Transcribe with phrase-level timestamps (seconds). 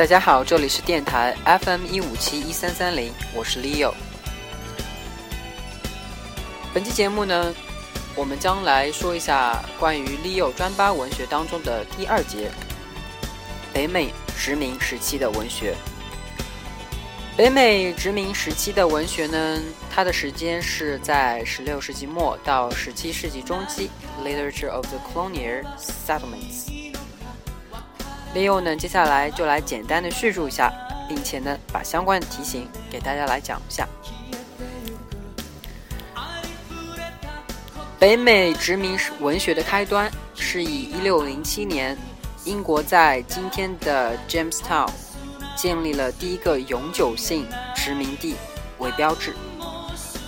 [0.00, 3.92] 大家好，这里是电台 FM 一五七一三三零，我是 Leo。
[6.72, 7.54] 本期节目呢，
[8.16, 12.50] 我们将来说一下关于 Leo 专八文学当中的第二节——
[13.74, 15.74] 北美殖民时期的文学。
[17.36, 19.60] 北美殖民时期的文学呢，
[19.94, 23.90] 它的时间是在十六世纪末到十七世纪中期
[24.24, 26.79] （Literature of the Colonial Settlements）。
[28.34, 30.72] Leo 呢，接下来就来简单的叙述一下，
[31.08, 33.88] 并且呢，把相关的题型给大家来讲一下。
[37.98, 41.98] 北美殖民文学的开端是以1607年，
[42.44, 44.88] 英国在今天的 Jamestown
[45.56, 48.36] 建立了第一个永久性殖民地
[48.78, 49.34] 为标志。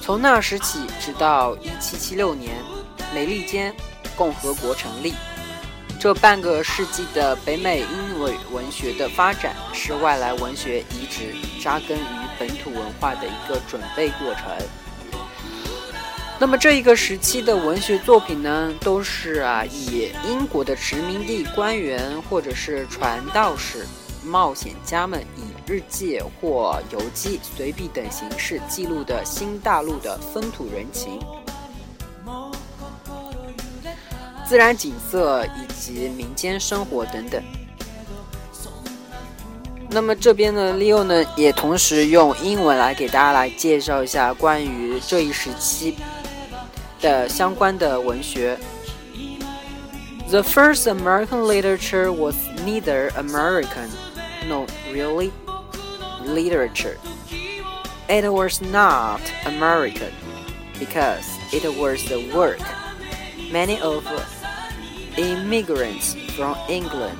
[0.00, 2.54] 从那时起，直到1776年，
[3.12, 3.74] 美利坚
[4.16, 5.12] 共和国成立。
[6.00, 12.02] 这半个世纪的北美英语文学的发展，是外来文学移植扎根于
[12.38, 14.44] 本土文化的一个准备过程。
[16.38, 23.84] 那么这一个时期的文学作品呢，都是啊以英国的殖民地官员或者是传道士、
[24.24, 31.20] 冒险家们以日记或游记、随笔等形式记录的新大陆的风土人情。
[34.47, 37.41] 自然景色以及民间生活等等。
[39.89, 45.95] 那么这边呢，Leo 呢也同时用英文来给大家来介绍一下关于这一时期
[46.99, 48.57] 的相关的文学。
[50.29, 53.89] The first American literature was neither American
[54.47, 55.31] nor really
[56.25, 56.97] literature.
[58.07, 60.11] It was not American
[60.79, 62.59] because it was the work
[63.51, 64.03] many of
[65.18, 67.18] immigrants from England.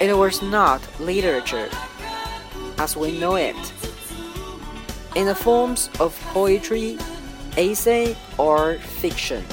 [0.00, 1.68] It was not literature
[2.80, 3.56] as we know it,
[5.14, 6.96] in the forms of poetry,
[7.58, 9.44] essay, or fiction,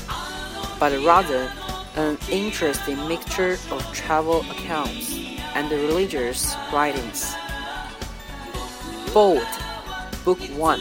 [0.79, 1.51] but rather
[1.97, 5.13] an interesting mixture of travel accounts
[5.55, 7.35] and religious writings.
[9.13, 9.47] Bold,
[10.23, 10.79] Book 1,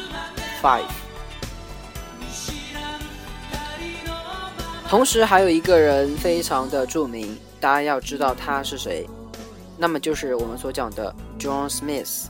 [0.60, 1.05] 5.
[4.88, 9.04] 同时还有一个人非常的著名，大家要知道他是谁，
[9.76, 12.26] 那么就是我们所讲的 John Smith。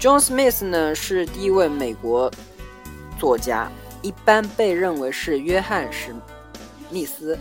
[0.00, 2.32] John Smith 呢是第一位美国
[3.20, 3.70] 作家，
[4.00, 6.14] 一般被认为是约翰史
[6.88, 7.38] 密斯。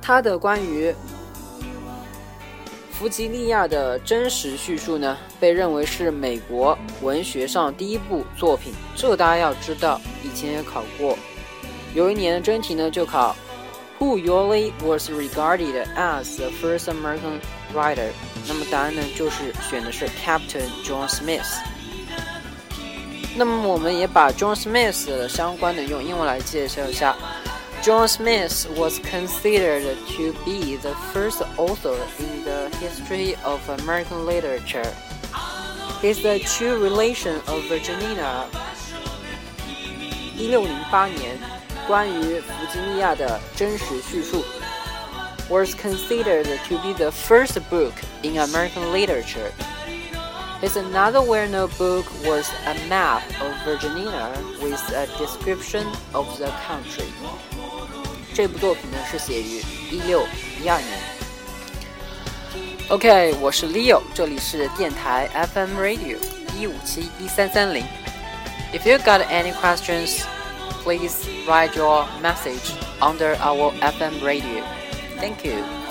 [0.00, 0.94] 他的关于
[2.92, 8.72] 弗吉尼亚的真实叙述呢，被认为是美国文学上第一部作品。
[8.94, 11.18] 这个大家要知道，以前也考过。
[11.93, 13.35] 有一年的真题呢，就考
[13.99, 17.39] Who usually was regarded as the first American
[17.73, 18.11] writer？
[18.47, 21.47] 那么答案呢，就是选的是 Captain John Smith。
[23.35, 27.15] 那么我们也把 John Smith 的相关的用英文来介绍一下。
[27.83, 29.83] John Smith was considered
[30.15, 34.91] to be the first author in the history of American literature.
[36.01, 38.45] He's the true relation of Virginia.
[40.35, 41.50] 一六零八年。
[41.87, 44.43] 关于弗吉尼亚的真实叙述，
[45.49, 49.51] was considered to be the first book in American literature.
[50.61, 57.05] His another well-known book was a map of Virginia with a description of the country.
[58.33, 59.61] 这部作品呢是写于
[59.91, 60.25] 一六
[60.61, 60.99] 一二年。
[62.89, 66.17] OK，我是 Leo，这里是电台 FM Radio
[66.57, 67.85] 一五七一三三零。
[68.73, 70.21] If you got any questions,
[70.82, 74.64] please write your message under our FM radio.
[75.18, 75.81] Thank you.